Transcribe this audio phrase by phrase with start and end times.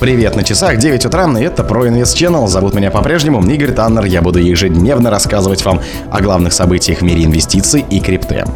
[0.00, 2.46] Привет на часах, 9 утра, и это ProInvest Channel.
[2.46, 4.06] Зовут меня по-прежнему Игорь Таннер.
[4.06, 8.46] Я буду ежедневно рассказывать вам о главных событиях в мире инвестиций и крипты.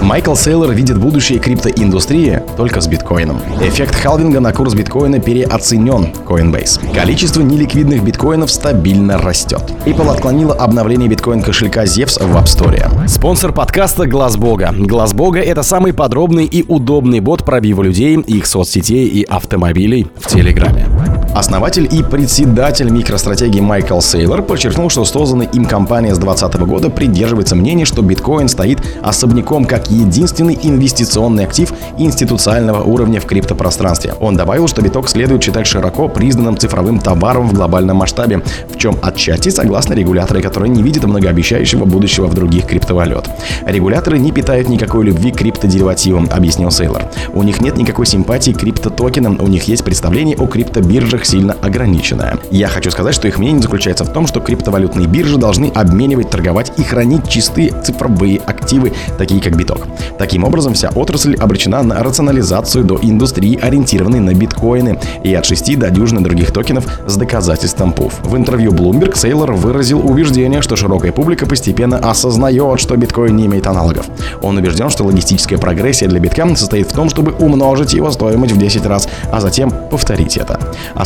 [0.00, 3.38] Майкл Сейлор видит будущее криптоиндустрии только с биткоином.
[3.60, 6.94] Эффект халвинга на курс биткоина переоценен Coinbase.
[6.94, 9.74] Количество неликвидных биткоинов стабильно растет.
[9.84, 13.08] Apple отклонила обновление биткоин-кошелька Zevs в App Store.
[13.08, 14.74] Спонсор подкаста Глаз Бога.
[14.74, 20.28] Глаз Бога— это самый подробный и удобный бот пробива людей, их соцсетей и автомобилей в
[20.28, 20.93] Телеграме.
[21.34, 27.56] Основатель и председатель микростратегии Майкл Сейлор подчеркнул, что созданная им компания с 2020 года придерживается
[27.56, 34.14] мнения, что биткоин стоит особняком как единственный инвестиционный актив институционального уровня в криптопространстве.
[34.20, 38.40] Он добавил, что биток следует считать широко признанным цифровым товаром в глобальном масштабе,
[38.72, 43.28] в чем отчасти согласны регуляторы, которые не видят многообещающего будущего в других криптовалют.
[43.66, 47.02] Регуляторы не питают никакой любви к криптодеривативам, объяснил Сейлор.
[47.32, 52.38] У них нет никакой симпатии к криптотокенам, у них есть представление о криптобиржах сильно ограниченная.
[52.50, 56.72] Я хочу сказать, что их мнение заключается в том, что криптовалютные биржи должны обменивать, торговать
[56.76, 59.86] и хранить чистые цифровые активы, такие как биток.
[60.18, 65.78] Таким образом, вся отрасль обречена на рационализацию до индустрии, ориентированной на биткоины, и от 6
[65.78, 68.20] до дюжины других токенов с доказательством ПУФ.
[68.22, 73.66] В интервью Bloomberg Сейлор выразил убеждение, что широкая публика постепенно осознает, что биткоин не имеет
[73.66, 74.06] аналогов.
[74.42, 78.58] Он убежден, что логистическая прогрессия для битка состоит в том, чтобы умножить его стоимость в
[78.58, 80.58] 10 раз, а затем повторить это.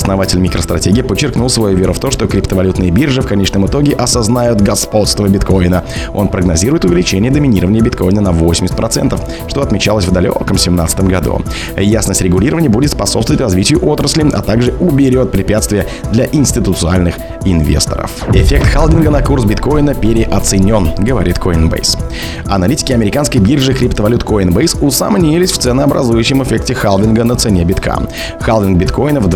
[0.08, 5.28] Основатель микростратегии подчеркнул свою веру в то, что криптовалютные биржи в конечном итоге осознают господство
[5.28, 5.84] биткоина.
[6.14, 11.42] Он прогнозирует увеличение доминирования биткоина на 80%, что отмечалось в далеком 2017 году.
[11.76, 18.10] Ясность регулирования будет способствовать развитию отрасли, а также уберет препятствия для институциональных инвесторов.
[18.32, 21.98] Эффект халдинга на курс биткоина переоценен, говорит Coinbase.
[22.46, 27.98] Аналитики американской биржи криптовалют Coinbase усомнились в ценообразующем эффекте халвинга на цене битка.
[28.40, 29.28] Халвинг биткоина в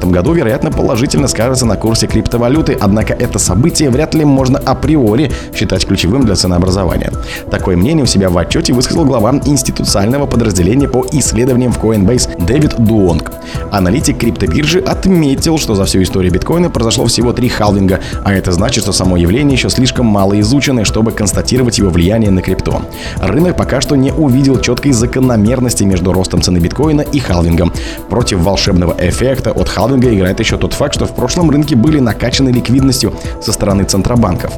[0.00, 5.30] 2024 году, вероятно, положительно скажется на курсе криптовалюты, однако это событие вряд ли можно априори
[5.54, 7.12] считать ключевым для ценообразования.
[7.50, 12.74] Такое мнение у себя в отчете высказал глава институционального подразделения по исследованиям в Coinbase Дэвид
[12.78, 13.32] Дуонг.
[13.70, 18.84] Аналитик криптобиржи отметил, что за всю историю биткоина произошло всего три халвинга, а это значит,
[18.84, 22.82] что само явление еще слишком мало изучено, чтобы констатировать его влияние на крипту.
[23.20, 27.72] Рынок пока что не увидел четкой закономерности между ростом цены биткоина и халвингом.
[28.08, 32.50] Против волшебного эффекта от халвинга играет еще тот факт, что в прошлом рынке были накачаны
[32.50, 34.52] ликвидностью со стороны центробанков.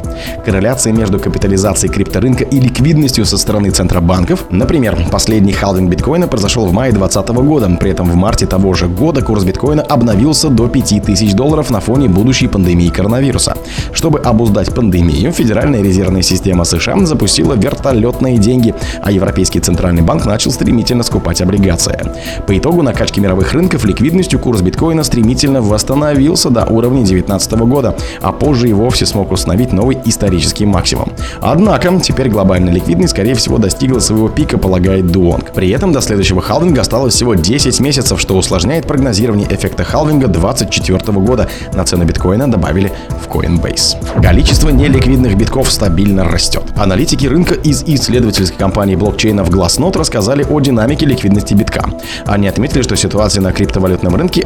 [0.45, 6.73] Корреляция между капитализацией крипторынка и ликвидностью со стороны центробанков, например, последний халвинг биткоина произошел в
[6.73, 11.33] мае 2020 года, при этом в марте того же года курс биткоина обновился до 5000
[11.35, 13.57] долларов на фоне будущей пандемии коронавируса.
[13.93, 20.51] Чтобы обуздать пандемию, Федеральная резервная система США запустила вертолетные деньги, а Европейский центральный банк начал
[20.51, 21.99] стремительно скупать облигации.
[22.47, 28.33] По итогу накачки мировых рынков ликвидностью курс биткоина стремительно восстановился до уровня 2019 года, а
[28.33, 31.13] позже и вовсе смог установить новый исторический максимум.
[31.43, 35.53] Однако, теперь глобальная ликвидность, скорее всего, достигла своего пика, полагает Дуонг.
[35.53, 41.19] При этом до следующего халвинга осталось всего 10 месяцев, что усложняет прогнозирование эффекта халвинга 2024
[41.19, 41.47] года.
[41.75, 42.91] На цену биткоина добавили
[43.23, 44.23] в Coinbase.
[44.23, 46.63] Количество неликвидных битков стабильно растет.
[46.75, 51.85] Аналитики рынка из исследовательской компании блокчейнов Glassnode рассказали о динамике ликвидности битка.
[52.25, 54.41] Они отметили, что ситуация на криптовалютном рынке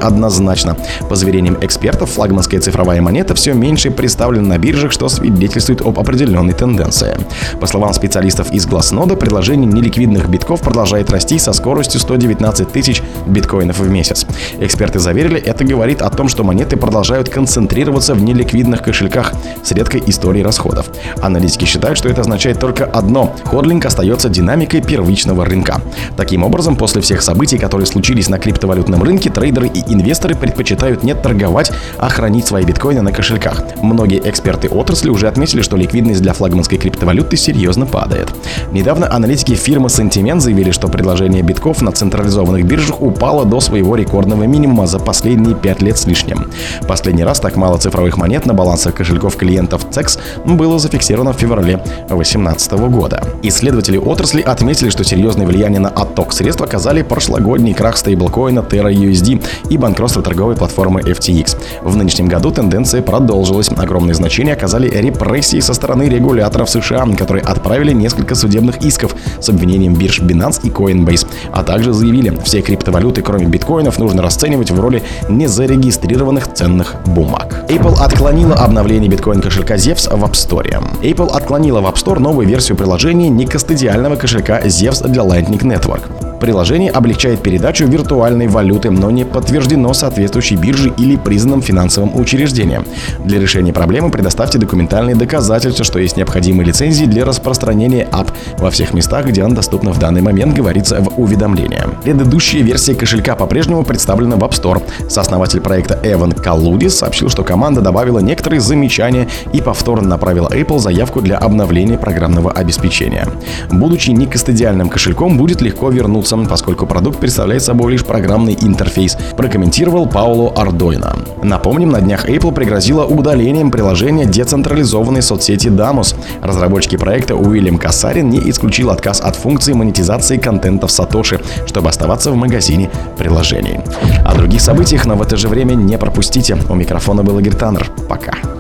[0.57, 0.77] однозначна.
[1.09, 6.55] По заверениям экспертов, флагманская цифровая монета все меньше представлена на биржах, что свидетельствует об определенной
[6.55, 7.19] тенденции.
[7.61, 13.79] По словам специалистов из Glassnode, предложение неликвидных битков продолжает расти со скоростью 119 тысяч биткоинов
[13.79, 14.27] в месяц.
[14.61, 20.03] Эксперты заверили, это говорит о том, что монеты продолжают концентрироваться в неликвидных кошельках с редкой
[20.07, 20.87] историей расходов.
[21.21, 25.81] Аналитики считают, что это означает только одно– ходлинг остается динамикой первичного рынка.
[26.17, 31.15] Таким образом, после всех событий, которые случились на криптовалютном рынке, трейдеры и инвесторы предпочитают не
[31.15, 33.65] торговать, а хранить свои биткоины на кошельках.
[33.83, 38.29] Многие эксперты отрасли уже отметили, что ликвидность для флагманской криптовалюты серьезно падает.
[38.71, 44.45] Недавно аналитики фирмы Sentiment заявили, что предложение битков на централизованных биржах упало до своего рекордного
[44.45, 46.47] минимума за последние 5 лет с лишним.
[46.87, 51.83] Последний раз так мало цифровых монет на балансах кошельков клиентов CEX было зафиксировано в феврале
[52.09, 53.23] 2018 года.
[53.43, 59.43] Исследователи отрасли отметили, что серьезное влияние на отток средств оказали прошлогодний крах стейблкоина Terra USD
[59.71, 61.57] и банкротство торговой платформы FTX.
[61.83, 63.71] В нынешнем году тенденция продолжилась.
[63.75, 69.95] Огромное значение оказали репрессии со стороны регуляторов США, которые отправили несколько судебных исков с обвинением
[69.95, 75.03] бирж Binance и Coinbase, а также заявили, все криптовалюты, кроме биткоинов, нужно расценивать в роли
[75.31, 77.65] незарегистрированных ценных бумаг.
[77.71, 80.85] Apple отклонила обновление биткоин-кошелька Zevs в App Store.
[81.01, 86.26] Apple отклонила в App Store новую версию приложения некастодиального кошелька Zevs для Lightning Network.
[86.41, 92.85] Приложение облегчает передачу виртуальной валюты, но не подтверждено соответствующей биржей или признанным финансовым учреждением.
[93.25, 98.93] Для решения проблемы предоставьте документальные доказательства, что есть необходимые лицензии для распространения ап во всех
[98.93, 101.83] местах, где она доступна в данный момент, говорится в уведомлении.
[102.03, 104.83] Предыдущая версия кошелька по-прежнему представлена в App Store.
[105.09, 111.21] Сооснователь проекта Эван Калудис сообщил, что команда добавила некоторые замечания и повторно направила Apple заявку
[111.21, 113.29] для обновления программного обеспечения.
[113.71, 120.53] Будучи некастодиальным кошельком, будет легко вернуться, поскольку продукт представляет собой лишь программный интерфейс, прокомментировал Пауло
[120.57, 121.17] Ардойна.
[121.43, 126.15] Напомним, на днях Apple пригрозила удалением приложения децентрализованной соцсети Damos.
[126.43, 132.31] Разработчики проекта Уильям Кассарин не исключил отказ от функции монетизации контента в Сатоши, чтобы оставаться
[132.31, 133.81] в магазине приложений.
[134.25, 136.57] О других событиях, но в это же время не пропустите.
[136.69, 137.91] У микрофона был Игорь Таннер.
[138.09, 138.56] Пока.